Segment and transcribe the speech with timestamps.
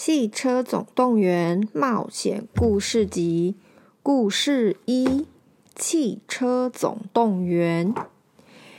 [0.00, 3.56] 汽车总动员冒险故事集》
[4.00, 5.26] 故事一：
[5.74, 7.92] 汽车总动员。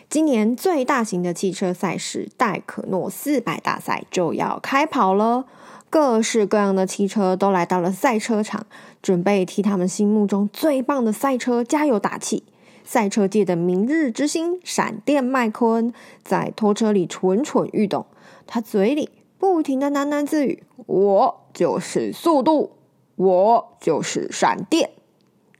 [0.10, 5.44] 今年最大型的汽车赛事戴可诺四百大赛就要开跑了，
[5.90, 8.66] 各式各样的汽车都来到了赛车场，
[9.02, 12.44] 准备替他们心目中最棒的赛车加油打气。
[12.86, 15.94] 赛车界的明日之星闪电麦昆
[16.24, 18.05] 在拖车里蠢蠢欲动，
[18.48, 19.10] 他嘴里。
[19.39, 22.73] 不停的喃喃自语：“我就是速度，
[23.16, 24.91] 我就是闪电。”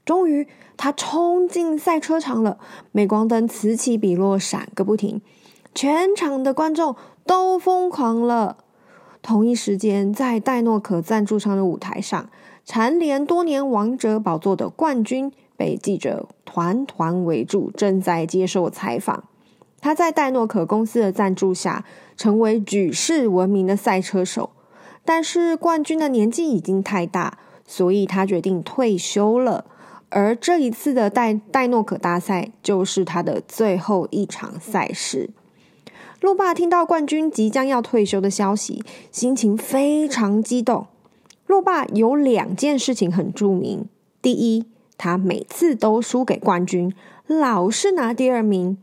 [0.04, 2.58] 终于，他冲进赛车场了。
[2.92, 5.22] 镁光灯此起彼落，闪个不停，
[5.74, 8.58] 全场的观众都疯狂了。
[9.22, 12.28] 同一时间，在戴诺可赞助商的舞台上，
[12.64, 19.24] 蝉联多年王者宝座的冠军被记者团团围住，正在接受采访。
[19.82, 21.84] 他在戴诺可公司的赞助下，
[22.20, 24.50] 成为举世闻名的赛车手。
[25.06, 29.64] 但是冠军的年纪已经太大，所以他决定退休了。
[30.10, 35.30] 而这一次的戴戴诺可大赛就是他的最后一场赛事。
[36.20, 40.88] 路霸听到冠军即将要退休的消息，心情非常激动。
[41.46, 43.86] 路霸有两件事情很著名：
[44.20, 44.66] 第一，
[44.98, 46.94] 他每次都输给冠军，
[47.26, 48.76] 老是拿第二名。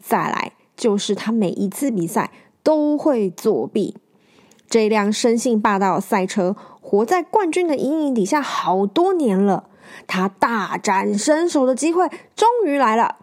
[0.00, 2.30] 再来就是他每一次比赛
[2.64, 3.96] 都会作弊。
[4.68, 9.68] 这辆生性霸道的赛车活在冠军的阴影底下好多年了，
[10.08, 13.18] 他大展身手的机会终于来了。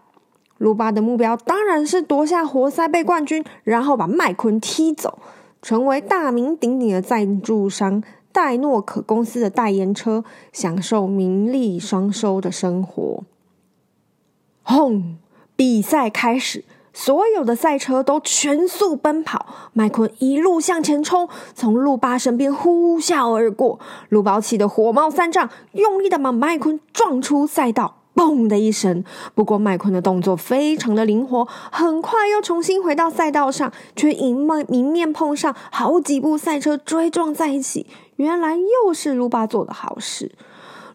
[0.56, 5.18] 路巴的目标当然是夺下活塞杯冠军，然后把麦昆踢走，
[5.60, 13.24] 成为大名鼎鼎的赞助商戴诺可公司的代言车，享受名利双收的生活。
[14.62, 15.18] 轰！
[15.56, 19.46] 比赛开始，所有的赛车都全速奔跑。
[19.72, 23.78] 麦昆一路向前冲，从路霸身边呼啸而过。
[24.08, 29.02] 路霸气得火冒三丈，用力的把麦昆撞出赛道，嘣的一声。
[29.34, 37.86] 不过麦昆的动作非常的灵活，很快又重新回到赛道上，却迎面迎面碰上好几部赛车追撞在一起。
[38.16, 40.32] 原来又是路霸做的好事。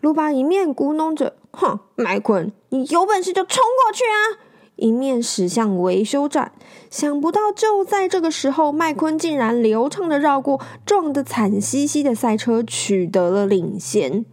[0.02, 4.46] 路霸一面咕哝着：“哼，麦昆，你有本事就冲过去啊！”
[4.78, 6.54] 一面驶向维修站，
[6.90, 14.26] 想不到就在这个时候，麦昆竟然流畅的绕过撞得惨兮兮的赛车，取得了领先。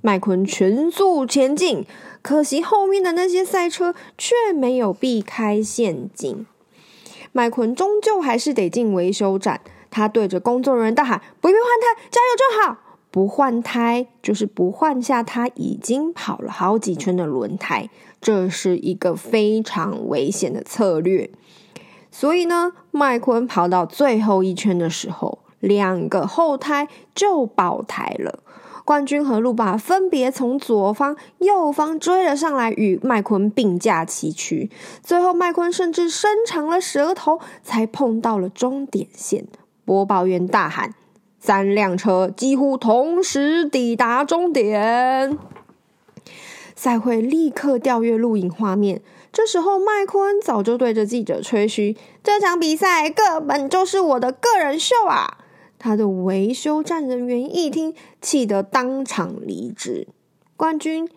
[0.00, 1.84] 麦昆全速前进，
[2.22, 6.46] 可惜后面的那些赛车却没有避开陷阱。
[7.32, 9.60] 麦昆终究还是得进维修站，
[9.90, 17.88] 他对着工作人员大喊：“不必换胎，加油就好。”不换胎就是不换下他已经跑了好几圈的轮胎，
[18.20, 21.30] 这是一个非常危险的策略。
[22.10, 28.40] 所以呢，麦昆跑到最后一圈的时候，两个后胎就爆胎了。
[28.84, 34.70] 冠军和路霸分别从左方、右方追了上来，与麦昆并驾齐驱。
[35.02, 39.46] 最后，麦昆甚至伸长了舌头，才碰到了终点线。
[39.84, 40.94] 播报员大喊。
[41.38, 45.38] 三辆车几乎同时抵达终点，
[46.78, 49.02] 赛会立刻调阅录影画面。
[49.32, 55.38] 这时候，麦昆早就对着记者吹嘘：“这场比赛根本就是我的个人秀啊！”
[55.76, 60.06] 他的维修站人员一听，气得当场离职。
[60.56, 61.08] 冠军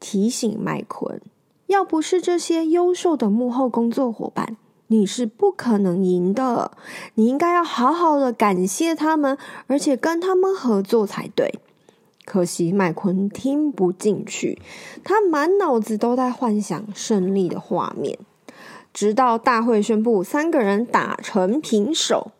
[0.00, 1.20] 提醒麦昆
[1.66, 4.56] ：“要不是这些优秀的幕后工作伙伴。”
[4.88, 6.72] 你是不可能赢的，
[7.14, 9.36] 你应该要好好的感谢他们，
[9.66, 11.60] 而且跟他们合作才对。
[12.26, 14.60] 可惜麦昆听不进去，
[15.02, 18.18] 他满脑子都在幻想胜利的画面，
[18.92, 22.32] 直到大会宣布三个人打成平手。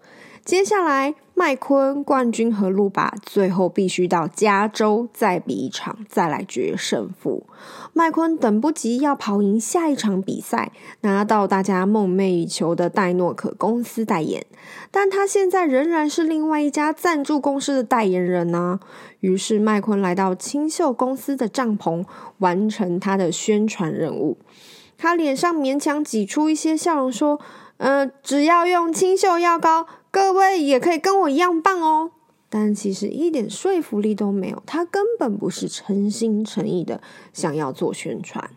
[0.47, 7.45] 接下来，麦昆、冠军和路霸最后必须到加州再比一场，再来决胜负。
[7.93, 10.71] 麦昆等不及要跑赢下一场比赛，
[11.01, 14.47] 拿到大家梦寐以求的戴诺可公司代言。
[14.93, 18.79] 但他现在仍然是另外一家赞助公司的代言人呢、
[19.19, 22.05] 于是，麦昆来到清秀公司的帐篷，
[22.39, 24.39] 完成他的宣传任务。
[24.97, 27.41] 他脸上勉强挤出一些笑容，说
[27.79, 32.13] ：“嗯、只要用清秀药膏。”各位也可以跟我一样棒哦！
[32.49, 34.63] 但其实一点说服力都没有。
[34.65, 37.03] 他根本不是诚心诚意的
[37.35, 38.49] 想要做宣传。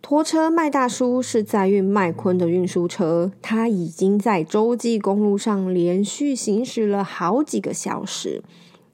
[0.00, 8.44] 拖车麦大叔是载运麦昆的运输车，他已经在洲际公路上连续行驶了好几个小时，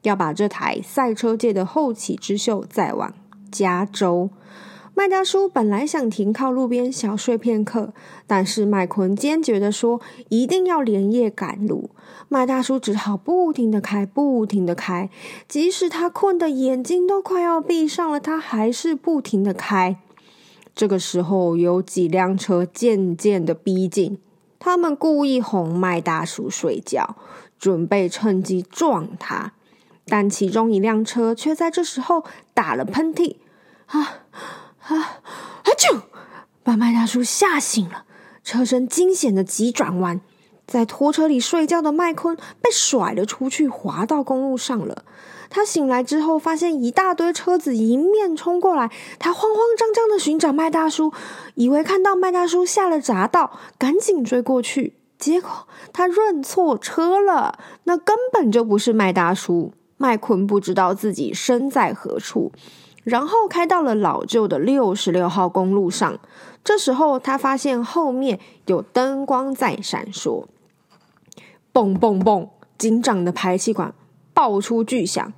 [0.05, 3.13] 要把这台赛车界的后起之秀载往
[3.51, 4.31] 加州。
[4.95, 7.95] 麦大叔本来想停靠路边小睡片刻，
[8.27, 11.91] 但是麦昆坚决地说一定要连夜赶路。
[12.29, 15.09] 麦大叔只好不停地开，不停地开，
[15.49, 19.97] 即使他困得眼睛都快要闭上了，他还是不停地开。
[20.75, 24.19] 这个时候，有几辆车渐渐地逼近，
[24.59, 27.17] 他们故意哄麦大叔睡觉，
[27.59, 29.53] 准备趁机撞他。
[30.07, 33.37] 但其中一辆车却在这时候打了喷嚏，
[33.87, 34.25] 啊！
[34.83, 34.97] 啊！
[34.97, 35.21] 啊！
[35.77, 36.03] 啾
[36.63, 38.05] 把麦大叔吓醒了。
[38.45, 40.21] 车身惊险的急转弯，
[40.67, 45.05] 在拖车里睡觉的麦昆被甩了出去，滑到公路上了。
[45.49, 51.13] 他醒来之后，发现一大堆车子迎面冲过来，他慌慌张张的寻找麦大叔，
[51.55, 54.97] 以为看到麦大叔下了匝道，赶紧追过去。
[55.19, 59.73] 结果他认错车了，那根本就不是麦大叔。
[59.99, 62.51] 麦昆不知道自己身在何处。
[63.05, 66.19] 然后开到了老旧的六十六号公路上，
[66.63, 70.47] 这时候他发现后面有灯光在闪烁，
[71.73, 73.93] 嘣嘣嘣，警长的排气管
[74.33, 75.33] 爆出巨响。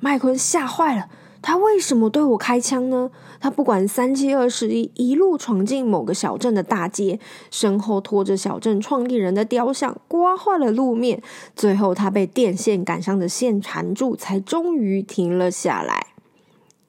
[0.00, 1.08] 麦昆吓坏了，
[1.40, 3.12] 他为什么对我开枪呢？
[3.38, 7.20] 他不管三七二十一，一路闯进某个小镇的大街，
[7.50, 11.22] 身后拖着小镇创立人的雕像，刮坏了路面。
[11.54, 16.11] 最后他被电线杆上的线缠住，才终于停了下来。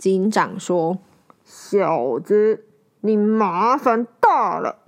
[0.04, 0.98] 警长说
[1.46, 2.66] ：“小子，
[3.00, 4.80] 你麻烦大了。”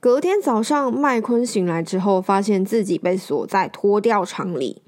[0.00, 4.80] 隔天早上，麦昆醒来之后，发现自己被锁在拖吊场里。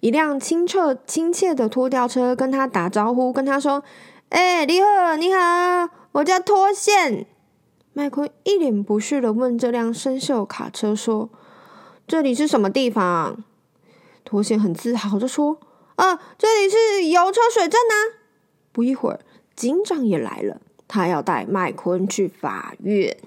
[0.00, 3.82] 一辆清澈亲切的拖吊车跟他打招呼，跟他说
[4.28, 7.26] ：“哎、你好，你好，我叫拖线。”
[7.94, 11.30] 麦昆一脸不屑的问这辆生锈卡车说
[12.06, 13.42] ：“这里是什么地方？”
[14.26, 15.58] 拖线很自豪的说。
[16.00, 18.16] 啊，这里是油车水镇呐！
[18.72, 19.20] 不一会儿，
[19.54, 23.18] 警长也来了，他要带麦昆去法院。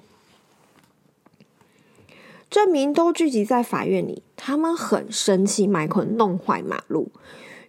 [2.49, 7.11] 镇民都聚集在法院里，他们很生气，麦昆弄坏马路。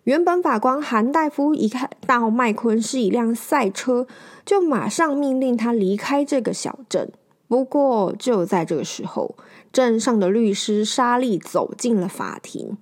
[0.05, 4.06] 原本法官韩大夫一看到麦昆是一辆赛车，
[4.47, 7.12] 就马上命令他离开这个小镇。
[7.47, 9.37] 不过，就在这个时候，
[9.71, 12.79] 镇上的律师莎莉走进了法庭。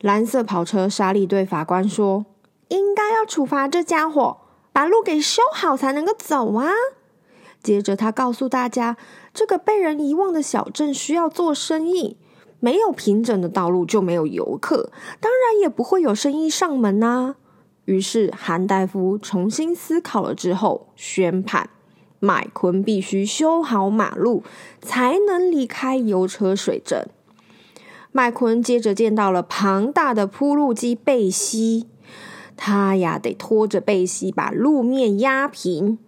[0.00, 2.24] 蓝色跑车莎莉对法官说
[2.68, 4.38] ：“应该要处罚这家伙，
[4.72, 6.70] 把路给修好才能够走啊。”
[7.60, 8.96] 接着，他告诉大家
[9.34, 12.16] ：“这个被人遗忘的小镇需要做生意，
[12.60, 17.34] 没有平整的道路就没有游客，当然也不会有生意上门啊。”
[17.86, 21.70] 于是，韩大夫重新思考了之后，宣判
[22.20, 24.44] 麦昆必须修好马路，
[24.80, 27.08] 才能离开油车水镇。
[28.10, 31.86] 麦昆接着见到了庞大的铺路机贝西，
[32.56, 35.98] 他呀得拖着贝西把路面压平。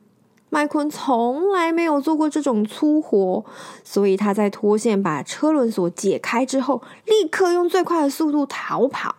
[0.48, 3.44] 麦昆从来没有做过这种粗活，
[3.84, 9.14] 所以他在拖线把车轮锁解开之后，立刻用最快的速度逃跑。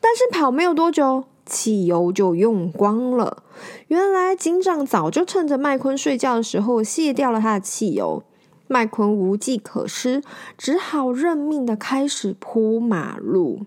[0.00, 3.42] 但是跑没有多久，汽油就用光了。
[3.88, 8.22] 原来警长早就趁着麦昆睡觉的时候卸掉了他的汽油。
[8.68, 10.22] 麦昆无计可施，
[10.56, 13.66] 只好认命的开始铺马路。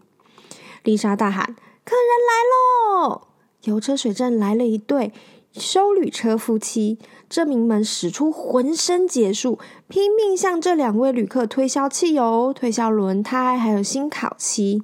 [0.83, 3.21] 丽莎大喊：“客人来喽！”
[3.65, 5.11] 油车水镇来了一对
[5.51, 14.83] 修旅车夫妻，镇民们使出浑身解数，拼命向这两位旅客推销汽油、推销轮胎，还有新烤漆。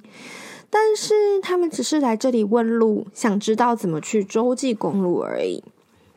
[0.70, 5.62] 但是他们只是来这里问路，想知道怎么去洲际公路而已。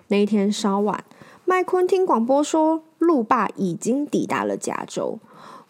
[0.08, 1.04] 那一天稍晚，
[1.44, 5.20] 麦昆听广播说，路霸已经抵达了加州。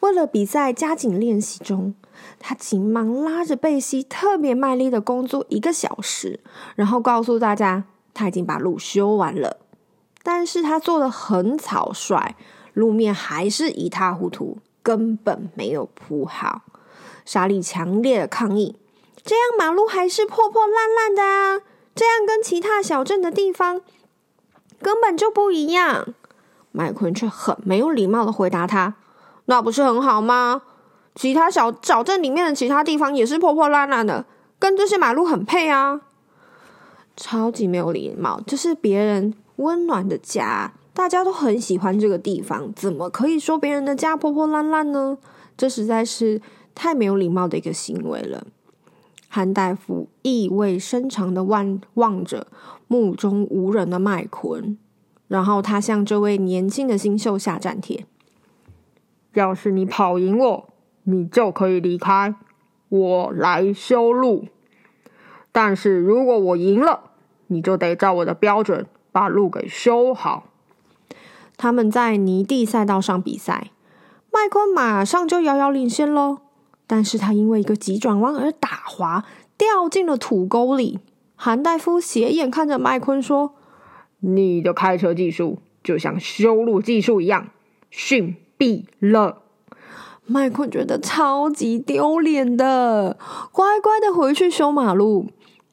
[0.01, 1.95] 为了比赛加紧练习中，
[2.39, 6.39] 他急忙拉着贝西，特别卖力的工作一个小时，
[6.75, 9.57] 然后告诉大家他已经把路修完了。
[10.21, 12.35] 但是他做的很草率，
[12.73, 16.63] 路面还是一塌糊涂，根本没有铺好。
[17.25, 18.75] 莎莉强烈的抗议
[19.23, 21.61] ：“这样马路还是破破烂烂的啊！
[21.95, 23.81] 这样跟其他小镇的地方。”
[24.81, 26.13] 根本就不一样，
[26.75, 28.95] 麦昆却很没有礼貌的回答他
[29.45, 30.61] ：“那不是很好吗？
[31.15, 34.25] 其他小小镇里面的其他地方也是破破烂烂的，
[34.59, 36.01] 跟这些马路很配啊！”
[37.15, 45.17] 超级没有礼貌，这是别人温暖的家，大家都很喜欢这个地方，怎么可以说别人的家破破烂烂呢？
[45.55, 46.41] 这实在是
[46.75, 48.45] 太没有礼貌的一个行为了。
[49.29, 52.47] 韩大夫意味深长的望望着
[52.87, 54.77] 目中无人的麦昆，
[55.27, 58.05] 然后他向这位年轻的新秀下战帖
[59.33, 60.69] ：“要是你跑赢我，
[61.03, 62.35] 你就可以离开，
[62.89, 64.47] 我来修路。
[65.51, 67.11] 但是如果我赢了，
[67.47, 70.45] 你就得照我的标准把路给修好。”
[71.57, 73.71] 他们在泥地赛道上比赛，
[74.31, 76.39] 麦昆马上就遥遥领先喽。
[76.85, 79.25] 但是他因为一个急转弯而打滑，
[79.57, 80.99] 掉进了土沟里。
[81.35, 83.55] 韩大夫斜眼看着麦昆说
[84.25, 87.49] ：“你的开车技术就像修路技术一样，
[87.89, 89.43] 逊毙了。”
[90.27, 93.15] 麦昆觉得超级丢脸的，
[93.51, 95.27] 乖乖的回去修马路。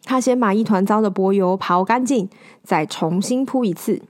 [0.04, 2.28] 他先把一团糟的柏油刨干净，
[2.62, 4.02] 再重新铺一次。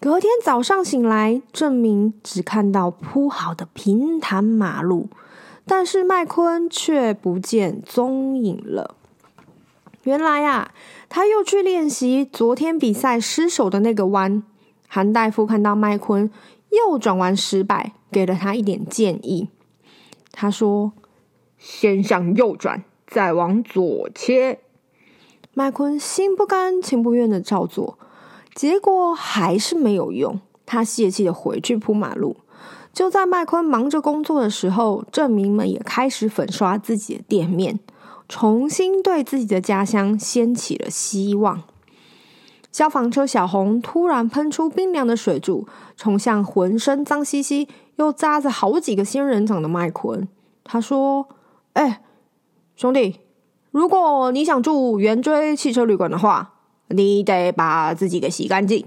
[0.00, 5.08] 隔天早上醒来，证明只看到铺好的平坦马路，
[5.66, 8.94] 但是麦昆却不见踪影了。
[10.04, 10.72] 原来、啊，
[11.08, 14.42] 他又去练习昨天比赛失手的那个弯。
[14.86, 16.30] 韩大夫看到麦昆
[16.70, 19.48] 右转弯失败，给了他一点建议。
[20.30, 20.92] 他说
[21.58, 24.60] ：“先向右转，再往左切。”
[25.54, 27.98] 麦昆心不甘情不愿的照做。
[28.54, 32.36] 结果还是没有用，他泄气的回去铺马路。
[32.92, 37.80] 就在麦昆忙着工作的时候，镇民们也开始粉刷自己的店面，
[38.28, 41.62] 重新对自己的家乡掀起了希望。
[42.72, 45.66] 消防车小红突然喷出冰凉的水柱，
[45.96, 50.28] 冲向浑身脏兮兮又扎着好几个仙人掌的麦昆。
[50.64, 51.28] 他说
[51.74, 52.02] ：“哎，
[52.74, 53.20] 兄弟，
[53.70, 56.50] 如果你想住圆锥汽车旅馆的话。”
[56.88, 58.86] 你得把自己给洗干净。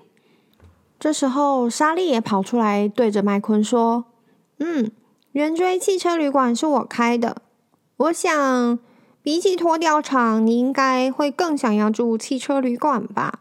[1.00, 4.06] 这时候，莎莉也跑出来，对着麦昆说
[4.60, 4.92] ：“嗯，
[5.32, 7.42] 圆锥汽车旅馆是我开的。
[7.98, 8.78] 我想，
[9.28, 13.40] 比起拖吊场，你应该会更想要住汽车旅馆吧？”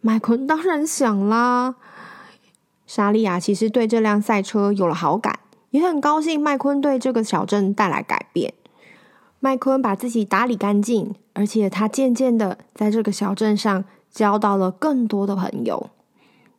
[0.00, 1.74] 麦昆当然想啦。
[2.86, 8.54] 莎莉亚其实对这辆赛车有了好感，也很高兴麦昆对这个小镇带来改变。
[9.40, 15.90] 麦昆把自己打理干净，而且他渐渐的在这个小镇上交到了更多的朋友。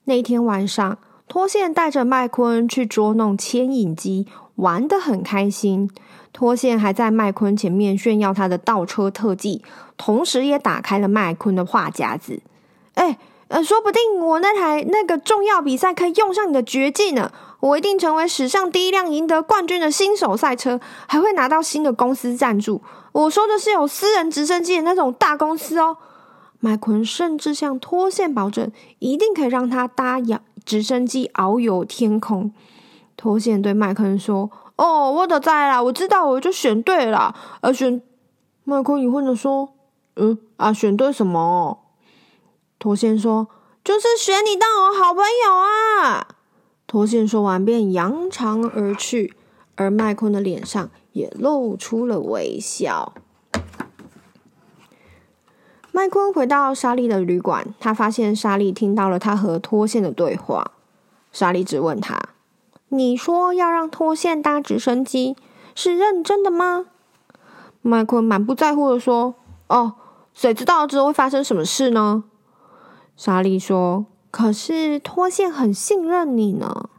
[0.04, 0.98] 那天晚上，
[1.30, 5.90] 托线带着麦昆去捉弄牵引机，玩得很开心。
[6.36, 9.62] 脱线还在麦昆前面炫耀他的倒车特技，
[9.96, 12.42] 同时也打开了麦昆的话匣子。
[12.96, 13.18] 哎。
[13.48, 17.32] 呃，说不定我那台那个重要比赛可以用上你的绝技呢！
[17.60, 22.82] 我一定成为史上第一辆赢得冠军的新手赛车，还会拿到新的公司赞助。
[23.12, 25.98] 我说的是有私人直升机的那种大公司哦。
[26.60, 32.52] 麦昆甚至向脱线保证，一定可以让他搭遥直升机遨游天空。
[33.16, 37.36] 脱线对麦昆说：“哦，我都在啦，我知道，我就选对了。
[37.62, 38.02] 而选
[38.64, 39.74] 麦昆疑惑的说
[40.18, 41.80] ：“嗯啊，选对什么？”
[42.78, 43.48] 脱线说
[43.84, 46.28] ：“就是选你当我好朋友啊！”
[46.88, 49.34] 脱线说完便扬长而去，
[49.76, 53.14] 而麦昆的脸上也露出了微笑。
[55.92, 60.72] 麦昆回到莎莉的旅馆，他发现莎莉听到了他和脱线的对话。
[61.32, 62.22] 莎莉质问他
[62.98, 65.36] ：“你说要让脱线搭直升机，
[65.76, 66.86] 是认真的吗？”
[67.82, 69.36] 麦昆满不在乎的说
[69.68, 69.96] ：“哦，
[70.34, 72.24] 谁知道之后会发生什么事呢？”
[73.16, 76.90] 莎莉说：“可是脱线很信任你呢。”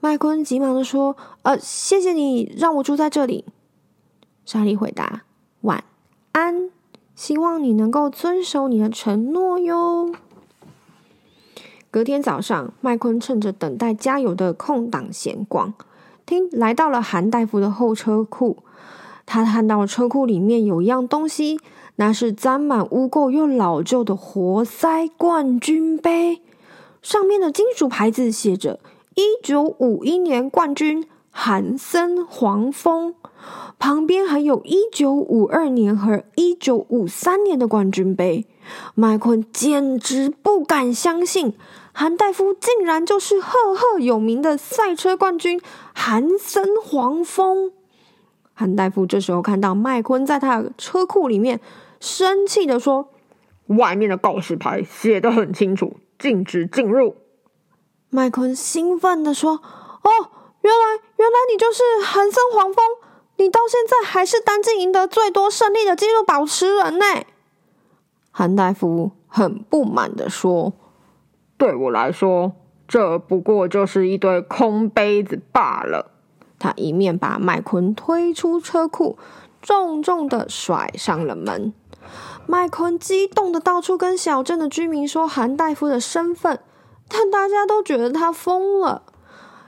[0.00, 3.44] 麦昆急忙的说：“呃，谢谢你让我住在这里。”
[4.44, 5.22] 莎莉回答
[5.62, 5.84] ：“晚
[6.32, 6.70] 安，
[7.14, 10.14] 希望你能够遵守你的承诺哟。”
[11.96, 15.72] 隔天早上，麦昆趁着等待加油的空档闲逛，
[16.26, 18.58] 听来到了韩大夫的后车库。
[19.24, 21.58] 他看到车库里面有一样东西。
[21.94, 26.42] 那是沾满污垢又老旧的活塞冠军杯，
[27.00, 28.78] 上面的金属牌子写着
[29.16, 33.14] “一九五一年冠军韩森黄蜂”，
[33.80, 38.44] 旁边还有一九五二年和一九五三年的冠军杯。
[38.94, 41.54] 麦昆简直不敢相信，
[41.98, 45.58] 韩大夫竟然就是赫赫有名的赛车冠军
[45.94, 47.72] 韩森黄蜂。
[48.52, 51.58] 韩大夫这时候看到麦昆在他的车库里面。
[51.98, 53.08] 生气地说
[53.78, 57.16] ：“外面的告示牌写得很清楚，禁止进入。”
[58.10, 59.52] 麦昆兴奋地说
[60.04, 60.10] ：“哦，
[60.60, 62.84] 原来原来你就是韩森黄蜂，
[63.36, 67.06] 你到现在还是单季赢得最多胜利的纪录保持人呢。”
[68.30, 70.74] 韩大夫很不满地说
[71.58, 72.52] ：“对我来说，
[72.86, 76.12] 这不过就是一堆空杯子罢了。
[76.58, 79.18] 他一面把麦昆推出车库，
[79.60, 81.72] 重重的甩上了门。
[82.46, 86.60] 麦昆激动的到处跟小镇的居民说韩大夫的身份，
[87.08, 89.02] 但大家都觉得他疯了。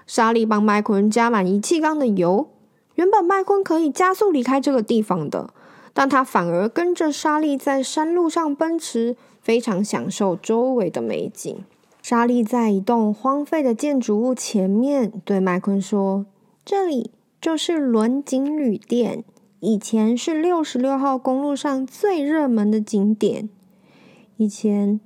[0.06, 2.48] 莎莉帮麦昆加满仪器缸的油，
[2.94, 5.50] 原本麦昆可以加速离开这个地方的，
[5.92, 11.64] 但他反而跟着莎莉在山路上奔驰，非常享受周围的美景。
[12.08, 16.24] 莎莉在一栋荒废的建筑物前面对麦昆说
[16.64, 19.24] ：“这里就是轮景旅店。”
[19.60, 23.50] 以前是六十六号公路上最热门的景点。
[24.38, 24.98] 以前，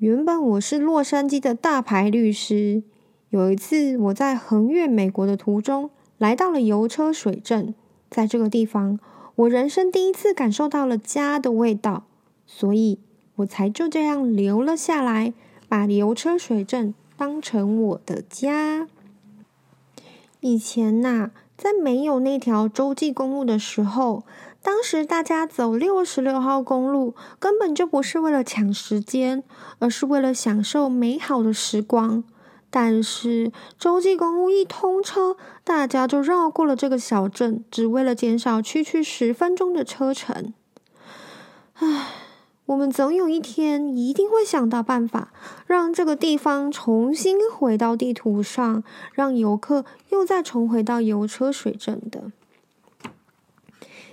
[0.00, 2.82] 原本我是洛杉矶的大牌律师。
[3.30, 7.74] 有一次，我在横越美国的途中，来到了油车水镇。
[8.10, 9.00] 在这个地方，
[9.34, 12.04] 我人生第一次感受到了家的味道，
[12.44, 12.98] 所以
[13.36, 15.32] 我才就这样留了下来，
[15.68, 18.88] 把油车水镇当成我的家。
[20.40, 21.30] 以前呐、啊。
[21.58, 24.22] 在没有那条洲际公路的时候，
[24.62, 29.42] 当时大家走六十六号公路，根本就不是为了抢时间，
[29.80, 32.22] 而是为了享受美好的时光。
[32.70, 40.54] 但是洲际公路一通车，大家就绕过了这个小镇，只为了减少区区十分钟的车程。
[41.74, 42.27] 唉。
[42.68, 45.32] 我们总有一天一定会想到办法，
[45.66, 48.84] 让这个地方重新回到地图上，
[49.14, 52.30] 让游客又再重回到油车水镇的。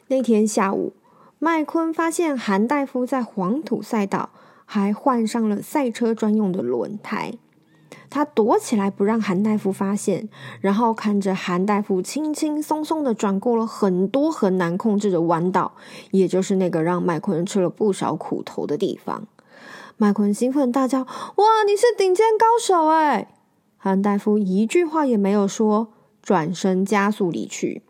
[0.07, 0.93] 那天下午，
[1.38, 4.29] 麦昆发现韩大夫在黄土赛道
[4.63, 7.33] 还换上了赛车专用的轮胎。
[8.15, 10.29] 他躲起来不让韩大夫发现，
[10.62, 15.74] 然后看着韩大夫轻轻松松的转过了很多很难控制的弯道，
[16.12, 19.27] 也就是那个让麦昆吃了不少苦头的地方。
[19.98, 21.00] 麦昆兴奋大叫
[21.36, 23.34] ：“哇，你是顶尖高手哎！”
[23.75, 25.89] 韩大夫一句话也没有说，
[26.22, 27.81] 转身加速离去。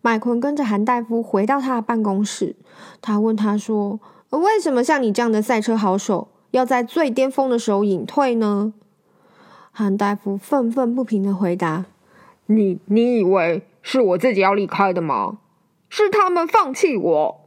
[0.00, 2.56] 麦昆跟着韩大夫回到他的办公室，
[3.00, 4.00] 他问他说
[4.30, 8.74] ：“为什么像你这样的赛车好手，要在最巅峰的时候隐退呢？”
[9.74, 11.86] 韩大夫愤愤不平的回答
[12.44, 15.38] ：“你你以为是我自己要离开的吗？
[15.88, 17.40] 是他们放弃我。”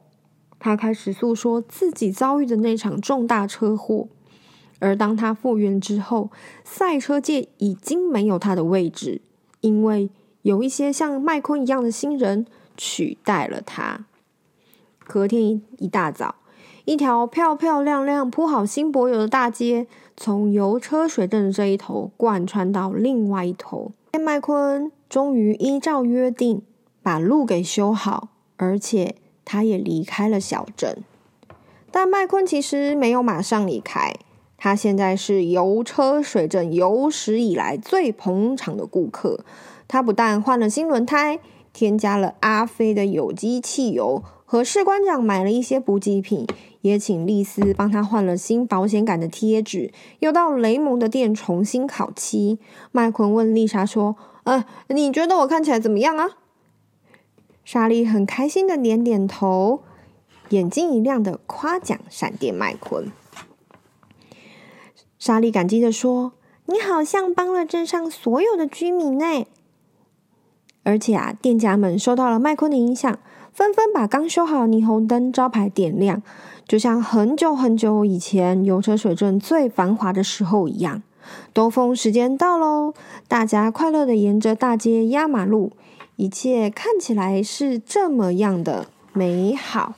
[0.58, 4.08] 他开始诉说自己遭遇的那场重大车祸，
[4.80, 6.32] 而当他复原之后，
[6.64, 9.22] 赛车界已经没有他的位置，
[9.62, 10.10] 因为
[10.42, 14.06] 有一些像麦昆一样的新人取代了他。
[15.04, 16.34] 隔天一大早。
[16.86, 23.92] 一条漂漂亮亮、铺好新柏油的大街，从油车水镇的这一头贯穿到另外一头。
[24.22, 26.62] 麦昆终于依照约定
[27.02, 31.04] 把路给修好，而且他也离开了小镇。
[31.90, 34.14] 但麦昆其实没有马上离开，
[34.56, 39.44] 他现在是油车水镇有史以来最捧场的顾客。
[39.88, 41.40] 他不但换了新轮胎，
[41.74, 44.24] 添加了阿飞的有机汽油。
[44.48, 46.46] 和士官长买了一些补给品，
[46.86, 52.60] 也请丽丝帮他换了新保险杆的贴纸，又到雷蒙的店重新烤漆。
[52.92, 56.38] 麦昆问丽莎说：“呃，你觉得我看起来怎么样啊？”
[57.66, 59.82] 莎莉很开心的点点头，
[60.50, 63.12] 眼睛一亮的夸奖闪电麦昆。
[65.18, 66.34] 莎莉感激的说
[66.68, 69.48] ：“你好像帮了镇上所有的居民呢。”
[70.86, 73.18] 而且啊，店家们受到了麦昆的影响。
[73.56, 76.22] 纷纷把刚修好的霓虹灯招牌点亮，
[76.68, 81.02] 就像很久很久以前油车水镇最繁华的时候一样。
[81.54, 82.94] 兜风时间到喽，
[83.30, 85.72] 大家快乐的沿着大街压马路，
[86.18, 89.94] 一切看起来是这么样的美好。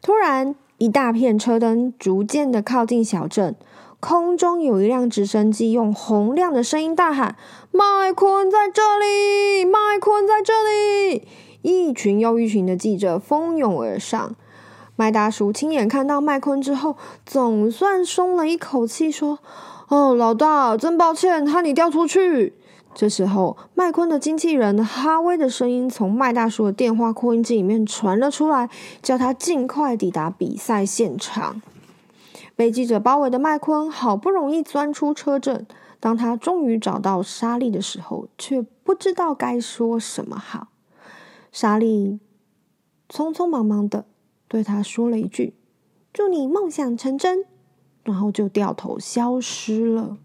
[0.00, 3.56] 突然，一大片车灯逐渐的靠近小镇，
[3.98, 7.34] 空中有一辆直升机用洪亮的声音大喊
[7.72, 11.26] ：“麦昆在这里，麦昆在这里。”
[11.62, 14.36] 一群又一群的记者蜂拥而上，
[14.96, 19.38] 麦大叔亲眼看到麦昆之后，总算松了一口气，说
[19.88, 22.54] ：“哦，老大，真抱歉，害你掉出去。”
[22.94, 28.68] 这时候，麦昆的经纪人哈威的声音从麦大叔的电话扩音机里面传了出来，
[29.00, 31.62] 叫他尽快抵达比赛现场。
[32.54, 35.66] 被记者包围的麦昆好不容易钻出车阵，
[35.98, 40.66] 当他终于找到莎莉的时候，却不知道该说什么好。
[41.52, 42.18] 莎莉
[43.10, 44.06] 匆匆忙忙的
[44.48, 45.54] 对他说了一句
[46.12, 47.44] ：“祝你梦想成真。”
[48.04, 50.16] 然后就掉头消失了。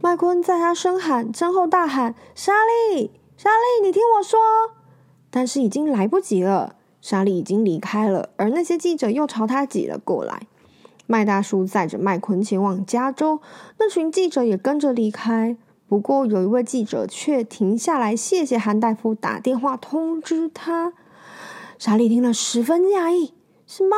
[0.00, 2.52] 麦昆在他身喊身后大喊：“莎
[2.92, 4.38] 莉，莎莉，你听我说！”
[5.30, 10.48] 但是已经来不及了，莎莉已经离开了，而那些记者又朝他挤了过来。
[11.06, 13.40] 麦大叔载着麦昆前往加州，
[13.78, 15.56] 那群记者也跟着离开。
[15.88, 20.92] 不过有一位记者却停下来，谢谢韩大夫打电话通知他。
[21.78, 23.32] 莎莉听了十分讶异
[23.66, 23.96] ：“什么？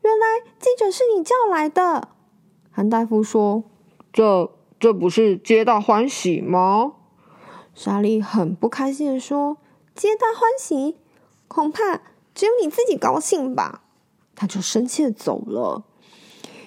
[0.00, 2.08] 原来记者是你叫来的？”
[2.72, 3.64] 韩大夫说
[4.12, 6.94] ：“这这不是皆大欢喜吗？”
[7.74, 9.58] 莎莉很不开心的说
[9.94, 10.96] ：“皆大欢喜？
[11.48, 12.00] 恐怕
[12.34, 13.82] 只有你自己高兴吧。”
[14.34, 15.84] 他就生气的走了。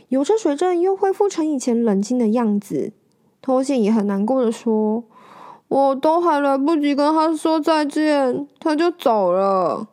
[0.09, 2.93] 有车水镇又恢复成以前冷静的样子。
[3.41, 5.03] 脱线也很难过的说
[5.69, 9.87] ：“我都还来不及跟他说再见，他就走了。”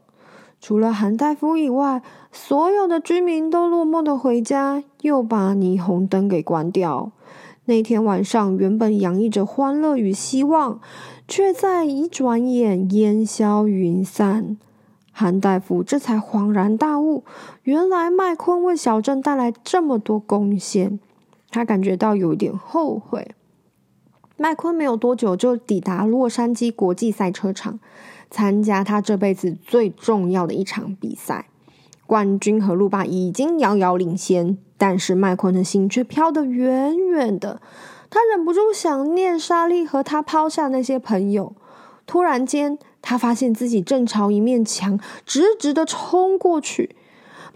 [0.61, 7.13] 除了韩大夫以外，所有的居民都落寞的回家，又把霓虹灯给关掉。
[7.67, 10.81] 那天晚上，原本洋溢着欢乐与希望，
[11.29, 14.57] 却在一转眼烟消云散。
[15.13, 17.25] 韩大夫这才恍然大悟，
[17.63, 20.99] 原来麦昆为小镇带来这么多贡献，
[21.51, 23.35] 他感觉到有一点后悔。
[24.37, 27.81] 麦昆没有多久就抵达洛杉矶国际赛车场，
[28.31, 31.49] 参加他这辈子最重要的一场比赛。
[32.07, 37.61] 冠军和路霸已经遥遥领先，但是麦昆的心却飘得远远的。
[38.11, 41.55] 他忍不住想念莎莉和他抛下那些朋友。
[42.07, 46.96] 突然间，他发现自己正朝一面墙直直的冲过去。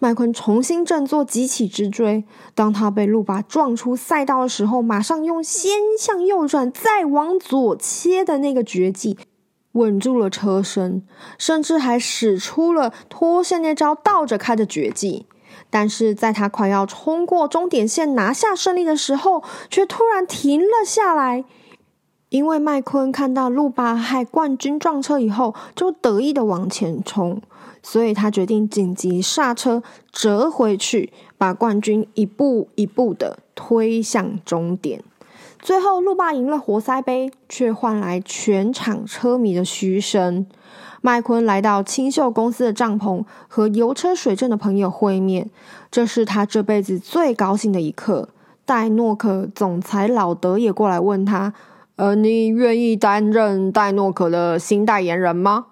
[0.03, 2.25] 麦昆重新振作，急起直追。
[2.55, 9.19] 当他被路霸撞出赛道的时候，马上用先向右转，再往左切的那个绝技，
[9.73, 11.03] 稳住了车身，
[11.37, 15.27] 甚至还使出了脱线那招倒着开的绝技。
[15.69, 21.45] 但是在他快要冲过终点线拿下胜利的时候，却突然停了下来，
[22.31, 27.43] 因为麦昆看到路霸害冠军撞车以后，就得意的往前冲。
[27.83, 35.03] 所以他决定紧急刹车，折回去，把冠军一步一步的推向终点。
[35.63, 40.47] 最后，路霸赢了活塞杯，却换来全场车迷的嘘声。
[41.03, 45.51] 麦昆来到清秀公司的帐篷，和油车水镇的朋友会面，
[45.91, 48.29] 这是他这辈子最高兴的一刻。
[48.65, 51.53] 戴诺可总裁老德也过来问他
[51.97, 55.67] ：“呃，你愿意担任戴诺可的新代言人吗？”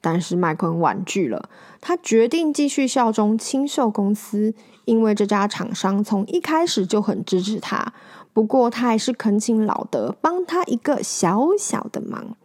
[0.00, 1.48] 但是麦昆婉拒了，
[1.80, 7.92] 他决定继续效忠清秀公司，因为这家厂商从一开始就很支持他。
[8.32, 12.36] 不过他还是恳请老德帮他一个小小的忙。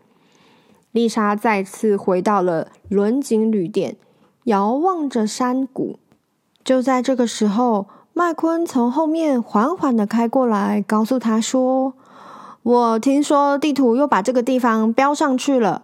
[0.91, 3.97] 丽莎再次回到了轮景旅店，
[4.45, 5.99] 遥望着山谷。
[6.63, 11.93] 就在这个时候，麦昆从后面缓缓的开过来，告诉他说
[12.63, 15.83] ：“我听说地图又把这个地方标上去了。”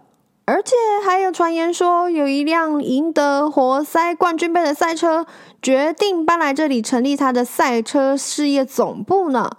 [0.51, 5.25] 而且还有传言说，有一辆赢得活塞冠军杯的赛车
[5.61, 9.49] 决定搬来这里成立他的赛车事业总部呢。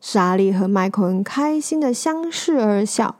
[0.00, 3.16] 莎莉和麦昆开心的相视而笑。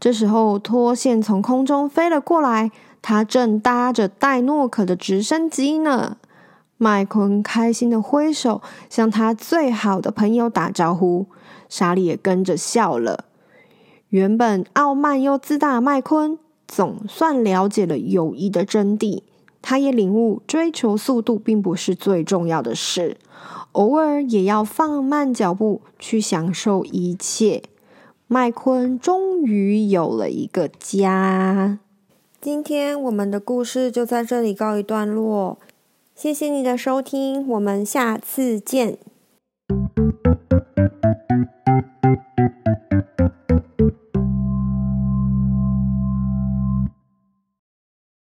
[0.00, 2.70] 这时候，脱线从空中飞了过来，
[3.02, 6.16] 他正搭着戴诺可的直升机呢。
[6.78, 11.26] 麦昆开心的挥手，向他最好的朋友打招呼。
[11.68, 13.26] 莎莉也跟着笑了。
[14.10, 19.22] 原本傲慢又自大的麦昆总算了解了友谊的真谛
[19.60, 23.18] 他也领悟追求速度并不是最重要的事
[23.72, 27.62] 偶尔也要放慢脚步去享受一切。
[28.26, 31.78] 麦昆终于有了一个家。
[32.40, 35.58] 今天我们的故事就在这里告一段落
[36.14, 38.98] 谢谢你的收听我们下次见。